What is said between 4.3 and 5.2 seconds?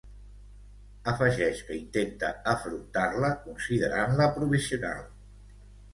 provisional.